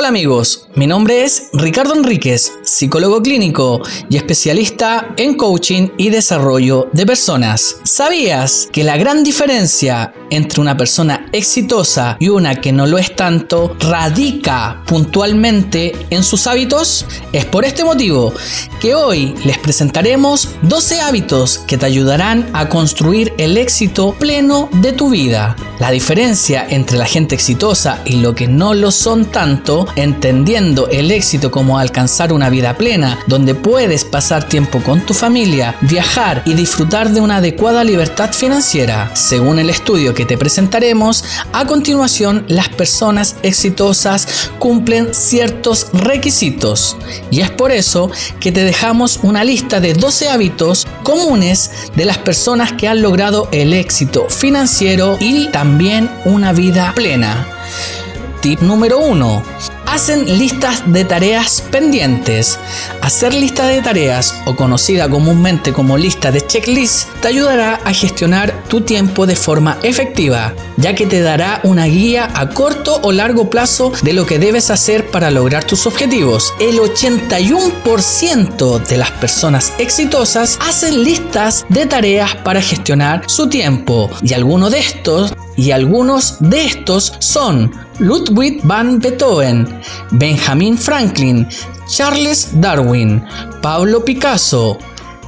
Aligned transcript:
Hola 0.00 0.08
amigos, 0.08 0.66
mi 0.76 0.86
nombre 0.86 1.24
es 1.24 1.50
Ricardo 1.52 1.94
Enríquez, 1.94 2.54
psicólogo 2.62 3.20
clínico 3.20 3.82
y 4.08 4.16
especialista 4.16 5.12
en 5.18 5.34
coaching 5.34 5.88
y 5.98 6.08
desarrollo 6.08 6.88
de 6.94 7.04
personas. 7.04 7.76
¿Sabías 7.84 8.70
que 8.72 8.82
la 8.82 8.96
gran 8.96 9.22
diferencia 9.22 10.14
entre 10.30 10.62
una 10.62 10.74
persona 10.74 11.28
exitosa 11.32 12.16
y 12.18 12.30
una 12.30 12.62
que 12.62 12.72
no 12.72 12.86
lo 12.86 12.96
es 12.96 13.14
tanto 13.14 13.76
radica 13.78 14.82
puntualmente 14.86 15.92
en 16.08 16.24
sus 16.24 16.46
hábitos? 16.46 17.04
Es 17.34 17.44
por 17.44 17.66
este 17.66 17.84
motivo 17.84 18.32
que 18.80 18.94
hoy 18.94 19.34
les 19.44 19.58
presentaremos 19.58 20.48
12 20.62 20.98
hábitos 21.02 21.58
que 21.58 21.76
te 21.76 21.84
ayudarán 21.84 22.48
a 22.54 22.70
construir 22.70 23.34
el 23.36 23.58
éxito 23.58 24.14
pleno 24.18 24.70
de 24.80 24.94
tu 24.94 25.10
vida. 25.10 25.54
La 25.80 25.90
diferencia 25.90 26.66
entre 26.68 26.98
la 26.98 27.06
gente 27.06 27.34
exitosa 27.34 28.02
y 28.04 28.16
lo 28.16 28.34
que 28.34 28.46
no 28.46 28.74
lo 28.74 28.90
son 28.90 29.24
tanto 29.24 29.86
entendiendo 29.96 30.88
el 30.88 31.10
éxito 31.10 31.50
como 31.50 31.78
alcanzar 31.78 32.34
una 32.34 32.50
vida 32.50 32.76
plena, 32.76 33.18
donde 33.26 33.54
puedes 33.54 34.04
pasar 34.04 34.46
tiempo 34.46 34.82
con 34.82 35.00
tu 35.00 35.14
familia, 35.14 35.74
viajar 35.80 36.42
y 36.44 36.52
disfrutar 36.52 37.12
de 37.12 37.22
una 37.22 37.36
adecuada 37.36 37.82
libertad 37.82 38.30
financiera. 38.34 39.10
Según 39.16 39.58
el 39.58 39.70
estudio 39.70 40.12
que 40.12 40.26
te 40.26 40.36
presentaremos, 40.36 41.24
a 41.54 41.64
continuación 41.64 42.44
las 42.46 42.68
personas 42.68 43.36
exitosas 43.42 44.50
cumplen 44.58 45.14
ciertos 45.14 45.86
requisitos. 45.94 46.94
Y 47.30 47.40
es 47.40 47.50
por 47.50 47.72
eso 47.72 48.10
que 48.38 48.52
te 48.52 48.64
dejamos 48.64 49.20
una 49.22 49.44
lista 49.44 49.80
de 49.80 49.94
12 49.94 50.28
hábitos 50.28 50.86
comunes 51.04 51.70
de 51.96 52.04
las 52.04 52.18
personas 52.18 52.74
que 52.74 52.86
han 52.86 53.00
logrado 53.00 53.48
el 53.50 53.72
éxito 53.72 54.26
financiero 54.28 55.16
y 55.18 55.48
también 55.48 55.69
una 56.24 56.52
vida 56.52 56.92
plena. 56.94 57.46
Tip 58.40 58.60
número 58.60 58.98
1. 58.98 59.42
Hacen 59.86 60.38
listas 60.38 60.82
de 60.86 61.04
tareas 61.04 61.62
pendientes. 61.70 62.58
Hacer 63.02 63.34
lista 63.34 63.66
de 63.66 63.82
tareas, 63.82 64.34
o 64.46 64.56
conocida 64.56 65.08
comúnmente 65.08 65.72
como 65.72 65.98
lista 65.98 66.32
de 66.32 66.46
checklist, 66.46 67.08
te 67.20 67.28
ayudará 67.28 67.80
a 67.84 67.92
gestionar 67.92 68.64
tu 68.68 68.80
tiempo 68.80 69.26
de 69.26 69.36
forma 69.36 69.78
efectiva, 69.82 70.54
ya 70.76 70.94
que 70.94 71.06
te 71.06 71.20
dará 71.20 71.60
una 71.64 71.86
guía 71.86 72.30
a 72.34 72.48
corto 72.48 73.00
o 73.02 73.12
largo 73.12 73.50
plazo 73.50 73.92
de 74.02 74.12
lo 74.12 74.26
que 74.26 74.38
debes 74.38 74.70
hacer 74.70 75.10
para 75.10 75.30
lograr 75.30 75.64
tus 75.64 75.86
objetivos. 75.86 76.54
El 76.60 76.78
81% 76.78 78.86
de 78.86 78.96
las 78.96 79.10
personas 79.12 79.72
exitosas 79.78 80.58
hacen 80.66 81.04
listas 81.04 81.66
de 81.68 81.86
tareas 81.86 82.36
para 82.36 82.62
gestionar 82.62 83.22
su 83.26 83.48
tiempo, 83.48 84.08
y 84.22 84.34
algunos 84.34 84.70
de 84.70 84.78
estos 84.78 85.34
y 85.60 85.72
algunos 85.72 86.36
de 86.40 86.64
estos 86.64 87.12
son 87.18 87.70
Ludwig 87.98 88.62
van 88.64 88.98
Beethoven, 88.98 89.68
Benjamin 90.12 90.78
Franklin, 90.78 91.46
Charles 91.86 92.48
Darwin, 92.62 93.22
Pablo 93.60 94.02
Picasso, 94.02 94.78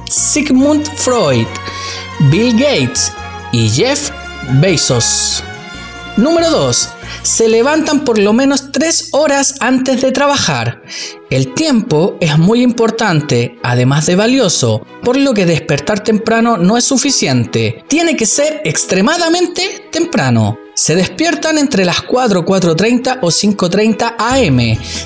Sigmund 0.09 0.87
Freud, 0.95 1.45
Bill 2.31 2.53
Gates 2.53 3.11
y 3.51 3.69
Jeff 3.69 4.09
Bezos. 4.59 5.43
Número 6.17 6.49
2. 6.49 6.89
Se 7.23 7.47
levantan 7.47 8.03
por 8.03 8.19
lo 8.19 8.33
menos 8.33 8.73
3 8.73 9.09
horas 9.11 9.55
antes 9.61 10.01
de 10.01 10.11
trabajar. 10.11 10.83
El 11.29 11.53
tiempo 11.53 12.17
es 12.19 12.37
muy 12.37 12.61
importante, 12.61 13.57
además 13.63 14.05
de 14.07 14.17
valioso, 14.17 14.85
por 15.03 15.15
lo 15.15 15.33
que 15.33 15.45
despertar 15.45 16.01
temprano 16.01 16.57
no 16.57 16.77
es 16.77 16.83
suficiente. 16.83 17.83
Tiene 17.87 18.17
que 18.17 18.25
ser 18.25 18.61
extremadamente 18.65 19.87
temprano. 19.89 20.57
Se 20.75 20.95
despiertan 20.95 21.57
entre 21.57 21.85
las 21.85 22.01
4, 22.01 22.43
4.30 22.43 23.19
o 23.21 23.27
5.30 23.27 24.15
am. 24.17 24.57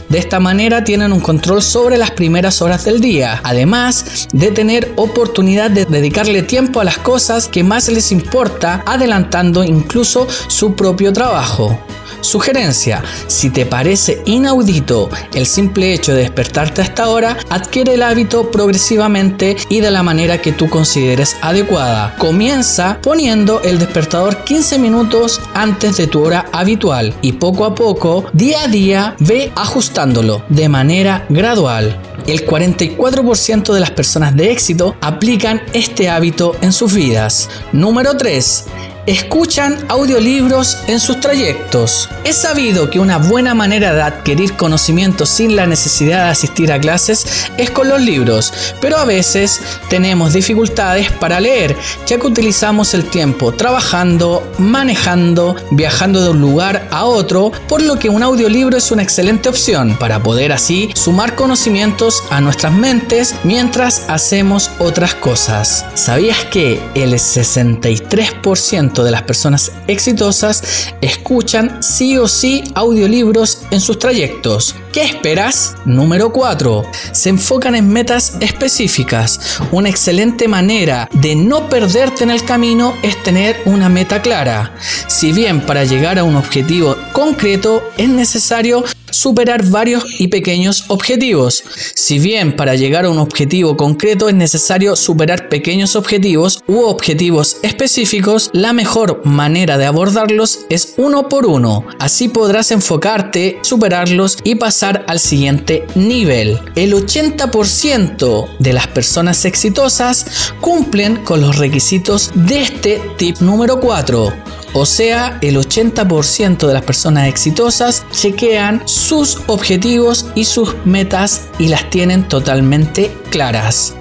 De 0.10 0.18
esta 0.18 0.40
manera 0.40 0.84
tienen 0.84 1.14
un 1.14 1.20
control 1.20 1.62
sobre 1.62 1.98
las 1.98 2.12
primeras 2.12 2.64
horas 2.64 2.86
del 2.86 3.00
día, 3.00 3.42
además 3.44 4.28
de 4.34 4.50
tener 4.52 4.92
oportunidad 4.96 5.70
de 5.70 5.86
dedicarle 5.86 6.42
tiempo 6.42 6.80
a 6.80 6.84
las 6.84 6.98
cosas 6.98 7.48
que 7.48 7.64
más 7.64 7.90
les 7.90 8.12
importa, 8.12 8.82
adelantando 8.88 9.64
incluso 9.64 10.28
su 10.48 10.74
propio 10.74 11.14
trabajo. 11.14 11.78
Sugerencia, 12.22 13.04
si 13.28 13.50
te 13.50 13.66
parece 13.66 14.22
inaudito 14.26 15.10
el 15.34 15.46
simple 15.46 15.94
hecho 15.94 16.14
de 16.14 16.22
despertarte 16.22 16.82
a 16.82 16.86
esta 16.86 17.10
hora, 17.10 17.38
adquiere 17.50 17.94
el 17.94 18.04
hábito 18.04 18.52
progresivamente 18.52 19.56
y 19.70 19.80
de 19.80 19.92
la 19.92 20.04
manera 20.04 20.42
que 20.42 20.52
tú 20.52 20.70
consideres 20.70 21.36
adecuada. 21.42 22.16
Comienza 22.18 23.00
poniendo 23.02 23.62
el 23.62 23.80
despertador 23.80 24.44
15 24.44 24.80
minutos 24.80 25.42
antes 25.54 25.98
de 25.98 26.08
tu 26.08 26.24
hora 26.24 26.46
habitual 26.52 27.14
y 27.22 27.34
poco 27.34 27.66
a 27.66 27.76
poco, 27.76 28.26
día 28.34 28.64
a 28.64 28.68
día, 28.68 29.16
ve 29.20 29.52
ajustándolo 29.56 30.44
de 30.50 30.70
manera 30.70 31.26
gradual. 31.30 32.02
El 32.26 32.46
44% 32.46 33.74
de 33.74 33.80
las 33.80 33.92
personas 33.92 34.36
de 34.36 34.52
éxito 34.52 34.96
aplican 35.02 35.62
este 35.74 36.10
hábito 36.10 36.56
en 36.62 36.74
sus 36.74 36.94
vidas. 36.94 37.50
Número 37.72 38.18
3 38.18 38.66
escuchan 39.08 39.78
audiolibros 39.88 40.80
en 40.88 41.00
sus 41.00 41.20
trayectos. 41.22 42.10
Es 42.26 42.36
sabido 42.36 42.90
que 42.90 43.00
una 43.00 43.18
buena 43.18 43.56
manera 43.56 43.94
de 43.94 44.02
adquirir 44.02 44.54
conocimiento 44.54 45.26
sin 45.26 45.56
la 45.56 45.66
necesidad 45.66 46.26
de 46.26 46.32
asistir 46.32 46.72
a 46.72 46.80
clases 46.80 47.50
es 47.58 47.72
con 47.72 47.88
los 47.88 48.02
libros, 48.02 48.54
pero 48.82 48.98
a 48.98 49.06
veces 49.06 49.62
tenemos 49.90 50.34
dificultades 50.34 51.10
para 51.12 51.40
leer, 51.40 51.76
ya 52.06 52.20
que 52.20 52.28
utilizamos 52.28 52.94
el 52.94 53.06
tiempo 53.06 53.54
trabajando, 53.54 54.46
manejando, 54.58 55.56
viajando 55.72 56.22
de 56.22 56.30
un 56.30 56.42
lugar 56.42 56.90
a 56.92 57.06
otro, 57.06 57.54
por 57.70 57.82
lo 57.82 57.98
que 57.98 58.10
un 58.10 58.24
audiolibro 58.24 58.78
es 58.78 58.92
una 58.92 59.04
excelente 59.04 59.48
opción 59.48 59.96
para 59.98 60.22
poder 60.22 60.52
así 60.52 60.90
sumar 60.96 61.36
conocimientos 61.36 62.24
a 62.30 62.42
nuestras 62.42 62.74
mentes 62.74 63.36
mientras 63.46 64.04
hacemos 64.10 64.70
otras 64.80 65.16
cosas. 65.16 65.86
¿Sabías 65.94 66.44
que 66.52 66.82
el 66.94 67.14
63% 67.14 68.97
de 69.04 69.12
las 69.12 69.24
personas 69.24 69.72
exitosas 69.88 70.94
escuchan 71.02 71.82
sí 71.82 72.18
o 72.18 72.28
sí 72.28 72.64
audiolibros 72.76 73.64
en 73.72 73.82
sus 73.82 74.00
trayectos. 74.00 74.76
¿Qué 74.92 75.04
esperas? 75.04 75.76
Número 75.86 76.32
4. 76.32 76.84
Se 77.12 77.30
enfocan 77.30 77.76
en 77.76 77.90
metas 77.90 78.38
específicas. 78.42 79.60
Una 79.72 79.90
excelente 79.90 80.48
manera 80.48 81.10
de 81.14 81.36
no 81.36 81.70
perderte 81.70 82.24
en 82.24 82.32
el 82.32 82.44
camino 82.44 82.94
es 83.04 83.22
tener 83.24 83.58
una 83.66 83.90
meta 83.90 84.22
clara. 84.22 84.74
Si 85.08 85.34
bien 85.34 85.62
para 85.62 85.84
llegar 85.84 86.18
a 86.20 86.24
un 86.24 86.36
objetivo 86.36 86.96
concreto 87.14 87.84
es 87.98 88.10
necesario 88.10 88.84
superar 89.18 89.66
varios 89.70 90.06
y 90.20 90.28
pequeños 90.28 90.86
objetivos. 90.90 91.64
Si 91.96 92.20
bien 92.20 92.56
para 92.56 92.76
llegar 92.76 93.06
a 93.06 93.10
un 93.10 93.18
objetivo 93.18 93.76
concreto 93.76 94.30
es 94.30 94.36
necesario 94.36 94.96
superar 94.96 95.50
pequeños 95.50 95.96
objetivos 95.96 96.64
u 96.68 96.82
objetivos 96.82 97.58
específicos, 97.64 98.50
la 98.54 98.74
mejor 98.74 99.26
manera 99.26 99.78
de 99.78 99.86
abordarlos 99.86 100.60
es 100.70 100.94
uno 100.98 101.30
por 101.30 101.46
uno. 101.48 101.86
Así 102.00 102.30
podrás 102.30 102.72
enfocarte, 102.72 103.58
superarlos 103.64 104.38
y 104.44 104.56
pasar 104.56 105.04
al 105.08 105.20
siguiente 105.20 105.86
nivel. 105.96 106.60
El 106.76 106.94
80% 106.94 108.58
de 108.60 108.74
las 108.74 108.88
personas 108.88 109.46
exitosas 109.46 110.54
cumplen 110.62 111.18
con 111.24 111.42
los 111.42 111.58
requisitos 111.58 112.32
de 112.36 112.62
este 112.62 113.02
tip 113.18 113.40
número 113.40 113.80
4. 113.80 114.58
O 114.74 114.86
sea, 114.86 115.40
el 115.42 115.58
80% 115.58 116.68
de 116.68 116.74
las 116.74 116.84
personas 116.84 117.28
exitosas 117.28 118.06
chequean 118.12 118.88
sus 118.88 119.42
objetivos 119.48 120.28
y 120.36 120.46
sus 120.46 120.76
metas 120.86 121.48
y 121.58 121.70
las 121.70 121.90
tienen 121.90 122.28
totalmente 122.28 123.16
claras. 123.30 123.96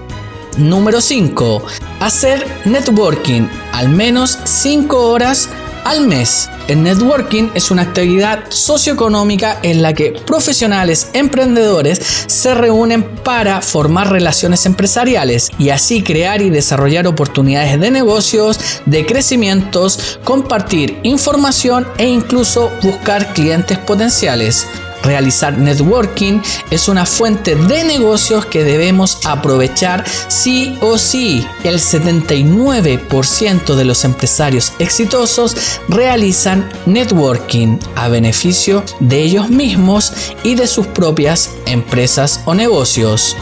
Número 0.59 1.01
5. 1.01 1.63
Hacer 2.01 2.47
networking 2.65 3.49
al 3.73 3.89
menos 3.91 4.39
5 4.45 5.11
horas 5.11 5.49
al 5.87 6.07
mes. 6.07 6.51
El 6.67 6.83
networking 6.83 7.51
es 7.55 7.71
una 7.71 7.83
actividad 7.83 8.45
socioeconómica 8.49 9.61
en 9.63 9.83
la 9.83 9.95
que 9.95 10.11
profesionales 10.11 11.11
emprendedores 11.13 12.01
se 12.27 12.55
reúnen 12.55 13.05
para 13.05 13.63
formar 13.63 14.11
relaciones 14.11 14.67
empresariales 14.67 15.51
y 15.61 15.71
así 15.71 16.03
crear 16.03 16.43
y 16.43 16.51
desarrollar 16.51 17.07
oportunidades 17.07 17.79
de 17.79 17.93
negocios, 17.93 18.59
de 18.85 19.07
crecimientos, 19.07 20.19
compartir 20.25 20.99
información 21.05 21.87
e 21.99 22.09
incluso 22.09 22.71
buscar 22.83 23.33
clientes 23.33 23.79
potenciales. 23.79 24.67
Realizar 25.03 25.57
networking 25.57 26.41
es 26.71 26.89
una 26.89 27.07
fuente 27.07 27.55
de 27.55 27.85
negocios 27.85 28.47
que 28.47 28.65
debemos 28.65 29.19
aprovechar 29.25 30.05
sí 30.29 30.77
o 30.81 30.99
sí. 30.99 31.47
El 31.65 31.79
79% 31.79 33.75
de 33.75 33.85
los 33.85 34.05
empresarios 34.05 34.73
exitosos 34.79 35.57
realizan 35.89 36.69
networking 36.87 37.79
a 37.95 38.09
beneficio 38.09 38.85
de 39.01 39.23
ellos 39.23 39.49
mismos 39.51 40.13
y 40.43 40.55
de 40.55 40.67
sus 40.67 40.87
propias 40.87 41.51
empresas 41.67 42.41
o 42.45 42.55
negocios. 42.55 43.37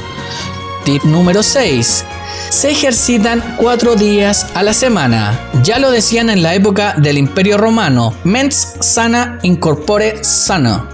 Tip 0.85 1.03
número 1.05 1.43
6 1.43 2.05
se 2.51 2.71
ejercitan 2.71 3.43
cuatro 3.59 3.97
días 3.97 4.47
a 4.55 4.63
la 4.63 4.75
semana. 4.75 5.51
Ya 5.63 5.79
lo 5.79 5.91
decían 5.91 6.31
en 6.31 6.43
la 6.43 6.55
época 6.55 6.95
del 6.99 7.19
Imperio 7.19 7.57
Romano, 7.57 8.15
mens 8.25 8.75
sana 8.81 9.39
incorpore 9.43 10.23
sano 10.23 10.94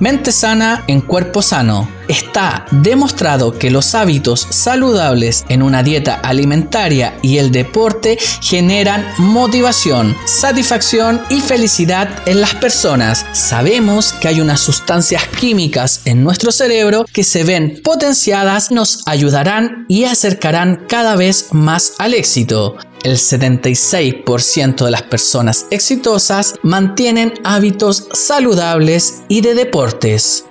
mente 0.00 0.32
sana 0.32 0.84
en 0.88 1.00
cuerpo 1.00 1.42
sano. 1.42 1.88
Está 2.08 2.66
demostrado 2.72 3.56
que 3.56 3.70
los 3.70 3.94
hábitos 3.94 4.48
saludables 4.50 5.44
en 5.48 5.62
una 5.62 5.84
dieta 5.84 6.14
alimentaria 6.14 7.16
y 7.22 7.38
el 7.38 7.52
deporte 7.52 8.18
generan 8.40 9.06
motivación, 9.18 10.16
satisfacción 10.26 11.20
y 11.30 11.40
felicidad 11.40 12.08
en 12.26 12.40
las 12.40 12.56
personas. 12.56 13.24
Sabemos 13.32 14.12
que 14.14 14.26
hay 14.26 14.40
unas 14.40 14.60
sustancias 14.60 15.22
químicas 15.38 16.00
en 16.04 16.24
nuestro 16.24 16.50
cerebro 16.50 17.04
que 17.12 17.22
se 17.22 17.44
ven 17.44 17.80
potenciadas, 17.84 18.72
nos 18.72 19.06
ayudarán 19.06 19.84
y 19.88 20.04
acercarán 20.04 20.86
cada 20.88 21.14
vez 21.14 21.46
más 21.52 21.92
al 21.98 22.14
éxito. 22.14 22.76
El 23.02 23.16
76% 23.16 24.84
de 24.84 24.90
las 24.90 25.02
personas 25.02 25.66
exitosas 25.70 26.54
mantienen 26.62 27.34
hábitos 27.44 28.08
saludables 28.12 29.22
y 29.28 29.40
de 29.40 29.54
deportes. 29.54 30.44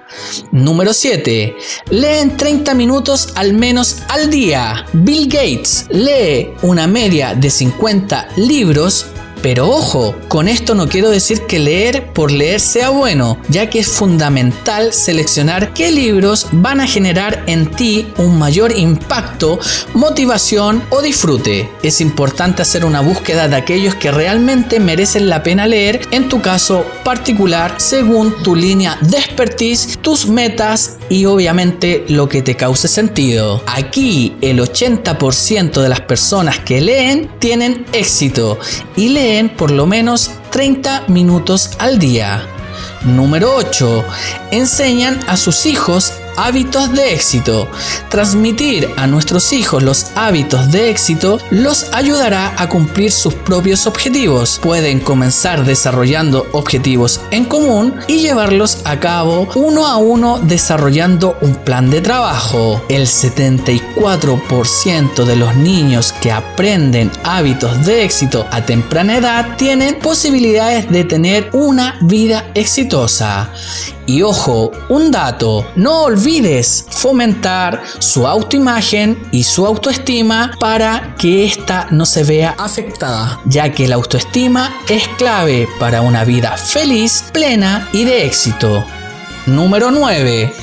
Número 0.51 0.93
7. 0.93 1.55
Leen 1.91 2.35
30 2.35 2.73
minutos 2.73 3.29
al 3.35 3.53
menos 3.53 3.97
al 4.09 4.31
día. 4.31 4.85
Bill 4.93 5.27
Gates 5.27 5.85
lee 5.89 6.49
una 6.63 6.87
media 6.87 7.35
de 7.35 7.49
50 7.51 8.29
libros 8.37 9.05
pero 9.41 9.69
ojo, 9.69 10.15
con 10.27 10.47
esto 10.47 10.75
no 10.75 10.88
quiero 10.88 11.09
decir 11.09 11.41
que 11.47 11.59
leer 11.59 12.12
por 12.13 12.31
leer 12.31 12.59
sea 12.59 12.89
bueno, 12.89 13.38
ya 13.47 13.69
que 13.69 13.80
es 13.80 13.88
fundamental 13.88 14.94
seleccionar 14.94 15.74
qué 15.74 15.91
libros 15.91 16.47
van 16.51 16.81
a 16.81 16.88
generar 16.88 17.44
en 17.47 17.71
ti 17.71 18.07
un 18.18 18.38
mayor 18.38 18.77
impacto, 18.77 19.59
motivación 19.94 20.83
o 20.89 21.01
disfrute. 21.01 21.69
Es 21.83 22.01
importante 22.01 22.62
hacer 22.62 22.83
una 22.83 23.01
búsqueda 23.01 23.47
de 23.47 23.56
aquellos 23.56 23.95
que 23.95 24.12
realmente 24.12 24.80
merecen 24.80 25.30
la 25.30 25.44
pena 25.44 25.68
leer, 25.68 26.01
en 26.12 26.27
tu 26.27 26.42
caso 26.42 26.85
particular, 27.03 27.75
según 27.77 28.44
tu 28.44 28.56
línea 28.56 28.97
de 29.01 29.18
expertise, 29.18 29.97
tus 30.01 30.27
metas 30.27 30.97
y 31.09 31.25
obviamente 31.25 32.06
lo 32.09 32.27
que 32.27 32.42
te 32.42 32.56
cause 32.56 32.88
sentido. 32.88 33.63
Aquí 33.65 34.35
el 34.42 34.59
80% 34.59 35.81
de 35.81 35.89
las 35.89 36.01
personas 36.01 36.59
que 36.59 36.81
leen 36.81 37.30
tienen 37.39 37.85
éxito 37.94 38.59
y 38.95 39.09
leen 39.09 39.28
por 39.55 39.69
lo 39.69 39.85
menos 39.85 40.31
30 40.49 41.03
minutos 41.07 41.71
al 41.77 41.99
día. 41.99 42.41
Número 43.03 43.55
8. 43.55 44.03
Enseñan 44.49 45.19
a 45.27 45.37
sus 45.37 45.67
hijos 45.67 46.13
hábitos 46.45 46.91
de 46.94 47.13
éxito. 47.13 47.69
Transmitir 48.09 48.89
a 48.97 49.07
nuestros 49.07 49.51
hijos 49.53 49.83
los 49.83 50.07
hábitos 50.15 50.71
de 50.71 50.89
éxito 50.89 51.39
los 51.51 51.94
ayudará 51.94 52.53
a 52.57 52.68
cumplir 52.69 53.12
sus 53.12 53.33
propios 53.33 53.88
objetivos. 53.88 54.59
Pueden 54.62 55.00
comenzar 55.00 55.65
desarrollando 55.65 56.47
objetivos 56.53 57.21
en 57.31 57.45
común 57.45 57.95
y 58.07 58.19
llevarlos 58.19 58.80
a 58.86 59.00
cabo 59.00 59.47
uno 59.56 59.86
a 59.86 59.97
uno 59.97 60.39
desarrollando 60.39 61.38
un 61.41 61.56
plan 61.56 61.89
de 61.89 62.01
trabajo. 62.01 62.81
El 62.89 63.03
74% 63.03 65.25
de 65.25 65.35
los 65.35 65.56
niños 65.56 66.13
que 66.21 66.31
aprenden 66.31 67.12
hábitos 67.24 67.85
de 67.85 68.06
éxito 68.06 68.45
a 68.51 68.65
temprana 68.65 69.18
edad 69.18 69.57
tienen 69.57 70.00
posibilidades 70.00 70.89
de 70.89 71.03
tener 71.03 71.50
una 71.53 71.97
vida 72.01 72.51
exitosa. 72.53 73.51
Y 74.09 74.23
ojo, 74.23 74.71
un 74.89 75.11
dato, 75.11 75.63
no 75.75 76.06
olvides 76.06 76.83
fomentar 76.89 77.83
su 78.00 78.25
autoimagen 78.25 79.15
y 79.31 79.44
su 79.44 79.67
autoestima 79.67 80.50
para 80.59 81.13
que 81.15 81.45
ésta 81.45 81.85
no 81.91 82.07
se 82.07 82.23
vea 82.23 82.56
afectada, 82.57 83.39
ya 83.45 83.71
que 83.71 83.88
la 83.88 83.94
autoestima 83.94 84.73
es 84.89 85.07
clave 85.19 85.67
para 85.79 86.01
una 86.01 86.23
vida 86.23 86.57
feliz, 86.57 87.23
plena 87.31 87.88
y 87.94 88.03
de 88.03 88.25
éxito. 88.25 88.83
Número 89.45 89.91
9. 89.91 90.56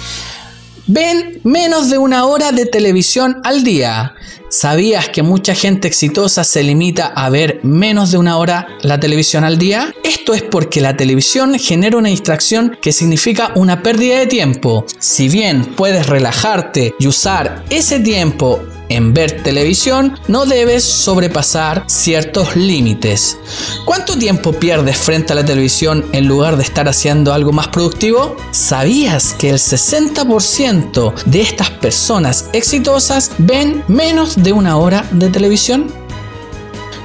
Ven 0.88 1.40
menos 1.42 1.90
de 1.90 1.98
una 1.98 2.26
hora 2.26 2.52
de 2.52 2.64
televisión 2.64 3.40
al 3.42 3.64
día. 3.64 4.14
¿Sabías 4.48 5.08
que 5.08 5.24
mucha 5.24 5.52
gente 5.52 5.88
exitosa 5.88 6.44
se 6.44 6.62
limita 6.62 7.06
a 7.08 7.28
ver 7.28 7.58
menos 7.64 8.12
de 8.12 8.18
una 8.18 8.38
hora 8.38 8.68
la 8.82 9.00
televisión 9.00 9.42
al 9.42 9.58
día? 9.58 9.92
Esto 10.04 10.32
es 10.32 10.42
porque 10.42 10.80
la 10.80 10.96
televisión 10.96 11.58
genera 11.58 11.96
una 11.96 12.10
distracción 12.10 12.78
que 12.80 12.92
significa 12.92 13.50
una 13.56 13.82
pérdida 13.82 14.20
de 14.20 14.28
tiempo. 14.28 14.86
Si 15.00 15.28
bien 15.28 15.64
puedes 15.74 16.06
relajarte 16.06 16.94
y 17.00 17.08
usar 17.08 17.64
ese 17.68 17.98
tiempo 17.98 18.62
en 18.88 19.14
ver 19.14 19.42
televisión, 19.42 20.18
no 20.28 20.46
debes 20.46 20.84
sobrepasar 20.84 21.84
ciertos 21.86 22.56
límites. 22.56 23.38
¿Cuánto 23.84 24.16
tiempo 24.16 24.52
pierdes 24.52 24.96
frente 24.96 25.32
a 25.32 25.36
la 25.36 25.44
televisión 25.44 26.04
en 26.12 26.26
lugar 26.26 26.56
de 26.56 26.62
estar 26.62 26.88
haciendo 26.88 27.32
algo 27.32 27.52
más 27.52 27.68
productivo? 27.68 28.36
¿Sabías 28.50 29.34
que 29.34 29.50
el 29.50 29.58
60% 29.58 31.14
de 31.24 31.40
estas 31.40 31.70
personas 31.70 32.48
exitosas 32.52 33.32
ven 33.38 33.84
menos 33.88 34.42
de 34.42 34.52
una 34.52 34.76
hora 34.76 35.06
de 35.12 35.28
televisión? 35.28 35.92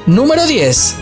Número 0.05 0.45
10. 0.45 0.95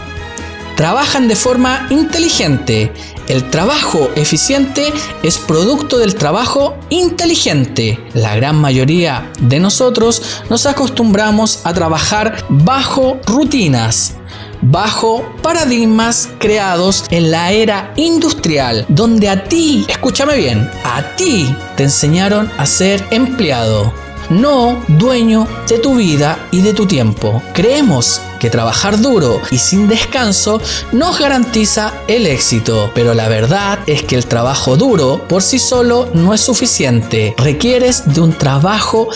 Trabajan 0.75 1.27
de 1.27 1.35
forma 1.35 1.87
inteligente. 1.89 2.93
El 3.29 3.51
trabajo 3.51 4.09
eficiente 4.15 4.91
es 5.21 5.37
producto 5.37 5.99
del 5.99 6.15
trabajo 6.15 6.75
inteligente. 6.89 7.99
La 8.15 8.35
gran 8.35 8.55
mayoría 8.55 9.31
de 9.39 9.59
nosotros 9.59 10.41
nos 10.49 10.65
acostumbramos 10.65 11.61
a 11.63 11.75
trabajar 11.75 12.43
bajo 12.49 13.19
rutinas, 13.27 14.15
bajo 14.63 15.23
paradigmas 15.43 16.29
creados 16.39 17.05
en 17.11 17.29
la 17.29 17.51
era 17.51 17.93
industrial, 17.97 18.85
donde 18.89 19.29
a 19.29 19.43
ti, 19.43 19.85
escúchame 19.87 20.35
bien, 20.35 20.67
a 20.83 21.15
ti 21.15 21.55
te 21.77 21.83
enseñaron 21.83 22.51
a 22.57 22.65
ser 22.65 23.05
empleado 23.11 23.93
no 24.29 24.79
dueño 24.87 25.47
de 25.67 25.79
tu 25.79 25.95
vida 25.95 26.47
y 26.51 26.61
de 26.61 26.73
tu 26.73 26.85
tiempo. 26.85 27.41
Creemos 27.53 28.21
que 28.39 28.49
trabajar 28.49 28.99
duro 28.99 29.41
y 29.51 29.57
sin 29.57 29.87
descanso 29.87 30.61
nos 30.91 31.19
garantiza 31.19 31.93
el 32.07 32.25
éxito, 32.25 32.91
pero 32.95 33.13
la 33.13 33.27
verdad 33.27 33.79
es 33.85 34.03
que 34.03 34.15
el 34.15 34.25
trabajo 34.25 34.77
duro 34.77 35.21
por 35.27 35.43
sí 35.43 35.59
solo 35.59 36.09
no 36.13 36.33
es 36.33 36.41
suficiente. 36.41 37.35
Requieres 37.37 38.13
de 38.13 38.21
un 38.21 38.33
trabajo 38.33 39.09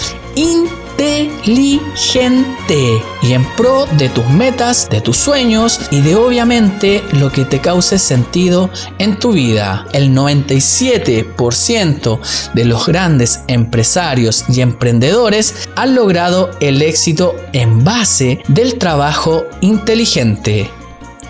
inteligente 1.03 3.01
y 3.21 3.33
en 3.33 3.45
pro 3.55 3.85
de 3.97 4.09
tus 4.09 4.27
metas, 4.29 4.89
de 4.89 5.01
tus 5.01 5.17
sueños 5.17 5.79
y 5.91 6.01
de 6.01 6.15
obviamente 6.15 7.03
lo 7.13 7.31
que 7.31 7.45
te 7.45 7.59
cause 7.59 7.99
sentido 7.99 8.69
en 8.99 9.19
tu 9.19 9.33
vida. 9.33 9.85
El 9.93 10.15
97% 10.15 12.19
de 12.53 12.65
los 12.65 12.85
grandes 12.85 13.41
empresarios 13.47 14.45
y 14.49 14.61
emprendedores 14.61 15.69
han 15.75 15.95
logrado 15.95 16.51
el 16.59 16.81
éxito 16.81 17.35
en 17.53 17.83
base 17.83 18.41
del 18.47 18.77
trabajo 18.77 19.43
inteligente. 19.61 20.69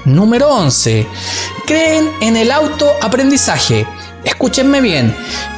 Número 0.06 0.50
11. 0.50 1.08
Creen 1.66 2.10
en 2.22 2.36
el 2.36 2.52
autoaprendizaje. 2.52 3.88
Escúchenme 4.24 4.80
bien, 4.80 5.14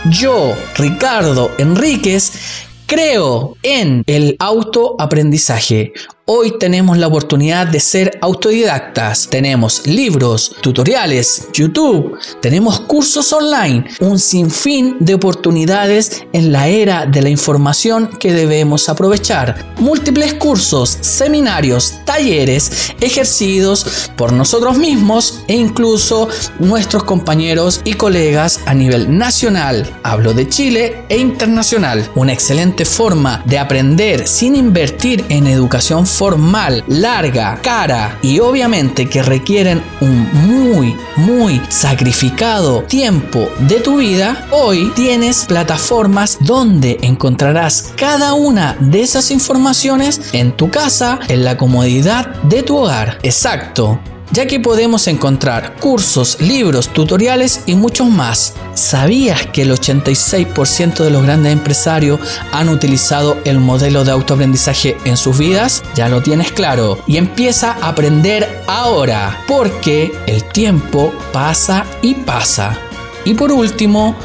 yo, 0.10 0.56
Ricardo 0.75 1.51
Enríquez, 1.60 2.64
Creo 2.88 3.58
en 3.63 4.04
el 4.06 4.36
autoaprendizaje. 4.39 5.92
Hoy 6.27 6.58
tenemos 6.58 6.98
la 6.98 7.05
oportunidad 7.05 7.67
de 7.67 7.79
ser 7.79 8.17
autodidactas. 8.20 9.27
Tenemos 9.29 9.86
libros, 9.86 10.55
tutoriales, 10.60 11.50
YouTube, 11.53 12.17
tenemos 12.41 12.79
cursos 12.79 13.32
online, 13.32 13.86
un 14.00 14.17
sinfín 14.17 14.98
de 15.00 15.13
oportunidades 15.13 16.25
en 16.34 16.51
la 16.51 16.67
era 16.67 17.05
de 17.05 17.22
la 17.22 17.29
información 17.29 18.08
que 18.08 18.34
debemos 18.34 18.89
aprovechar. 18.89 19.75
Múltiples 19.77 20.34
cursos, 20.34 20.98
seminarios, 21.00 21.94
talleres 22.05 22.96
ejercidos 23.01 24.10
por 24.17 24.34
nosotros 24.34 24.79
mismos 24.79 25.44
e 25.48 25.53
incluso 25.53 26.27
nuestros 26.58 27.03
compañeros 27.03 27.82
y 27.84 27.94
colegas 27.94 28.62
a 28.65 28.74
nivel 28.74 29.15
nacional. 29.15 29.88
Hablo 30.01 30.34
de 30.34 30.50
Chile 30.50 31.05
e 31.08 31.20
internacional. 31.20 32.10
Una 32.15 32.34
excelente 32.34 32.84
forma 32.84 33.44
de 33.46 33.60
aprender 33.60 34.27
sin 34.27 34.55
invertir 34.55 35.24
en 35.29 35.46
educación 35.46 36.08
formal, 36.17 36.84
larga, 36.88 37.60
cara 37.62 38.17
y 38.22 38.39
obviamente 38.39 39.07
que 39.07 39.22
requieren 39.22 39.84
un 40.00 40.27
muy, 40.48 40.95
muy 41.17 41.62
sacrificado 41.69 42.84
tiempo 42.84 43.50
de 43.60 43.81
tu 43.81 43.98
vida, 43.98 44.48
hoy 44.51 44.91
tienes 44.95 45.45
plataformas 45.45 46.38
donde 46.39 46.98
encontrarás 47.01 47.93
cada 47.98 48.34
una 48.34 48.77
de 48.79 49.01
esas 49.01 49.29
informaciones 49.31 50.22
en 50.34 50.53
tu 50.53 50.69
casa, 50.69 51.19
en 51.27 51.43
la 51.43 51.57
comodidad 51.57 52.41
de 52.43 52.63
tu 52.63 52.77
hogar. 52.77 53.19
Exacto 53.24 54.00
ya 54.36 54.48
que 54.48 54.60
podemos 54.60 55.08
encontrar 55.08 55.77
cursos, 55.77 56.42
libros, 56.42 56.89
tutoriales 56.89 57.62
y 57.68 57.75
muchos 57.75 58.10
más. 58.10 58.54
¿Sabías 58.74 59.46
que 59.46 59.62
el 59.62 59.72
86% 59.72 61.06
de 61.06 61.10
los 61.10 61.24
grandes 61.24 61.54
empresarios 61.54 62.20
han 62.51 62.68
utilizado 62.68 63.38
el 63.46 63.60
modelo 63.60 64.04
de 64.04 64.12
autoaprendizaje 64.12 64.98
en 65.06 65.15
sus 65.15 65.38
vidas? 65.38 65.84
Ya 65.96 66.10
lo 66.10 66.22
tienes 66.22 66.51
claro. 66.51 67.00
Y 67.08 67.15
empieza 67.15 67.77
a 67.82 67.88
aprender 67.88 68.62
ahora, 68.68 69.42
porque 69.48 70.12
el 70.27 70.44
tiempo 70.44 71.13
pasa 71.32 71.86
y 72.01 72.15
pasa. 72.15 72.77
Y 73.24 73.36
por 73.36 73.54
último, 73.54 74.18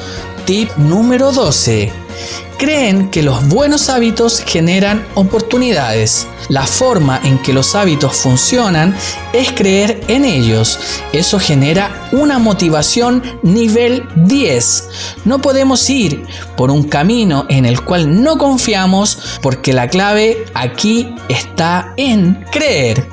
Tip 0.45 0.71
número 0.77 1.31
12 1.31 2.00
creen 2.61 3.11
que 3.11 3.23
los 3.23 3.49
buenos 3.49 3.89
hábitos 3.89 4.45
generan 4.47 5.07
oportunidades. 5.15 6.27
La 6.51 6.67
forma 6.67 7.19
en 7.25 7.39
que 7.39 7.55
los 7.55 7.75
hábitos 7.75 8.15
funcionan 8.15 8.95
es 9.33 9.51
creer 9.53 10.03
en 10.09 10.27
ellos. 10.27 10.79
Eso 11.15 11.41
genera 11.41 12.11
una 12.13 12.39
motivación 12.39 13.23
nivel 13.43 14.07
10. 14.27 14.89
No 15.25 15.41
podemos 15.41 15.89
ir 15.89 16.23
por 16.59 16.71
un 16.71 16.83
camino 16.83 17.47
en 17.49 17.65
el 17.65 17.83
cual 17.83 18.23
no 18.23 18.37
confiamos 18.37 19.39
porque 19.41 19.73
la 19.73 19.89
clave 19.89 20.45
aquí 20.53 21.15
está 21.31 21.95
en 21.97 22.45
creer 22.53 23.09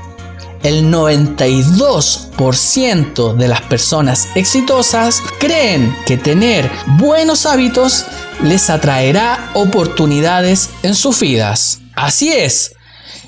el 0.63 0.91
92% 0.91 3.35
de 3.35 3.47
las 3.47 3.61
personas 3.61 4.27
exitosas 4.35 5.21
creen 5.39 5.95
que 6.05 6.17
tener 6.17 6.69
buenos 6.97 7.45
hábitos 7.45 8.05
les 8.43 8.69
atraerá 8.69 9.51
oportunidades 9.53 10.69
en 10.83 10.95
sus 10.95 11.19
vidas. 11.19 11.81
Así 11.95 12.31
es. 12.31 12.73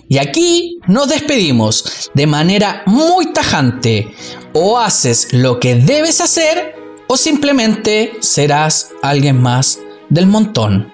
Y 0.08 0.18
aquí 0.18 0.80
nos 0.88 1.10
despedimos 1.10 2.10
de 2.14 2.28
manera 2.28 2.84
muy 2.86 3.32
tajante. 3.32 4.14
O 4.54 4.80
haces 4.80 5.28
lo 5.32 5.60
que 5.60 5.76
debes 5.76 6.22
hacer 6.22 6.76
o 7.08 7.18
simplemente 7.18 8.14
serás 8.20 8.90
alguien 9.02 9.42
más 9.42 9.80
del 10.10 10.28
montón. 10.28 10.94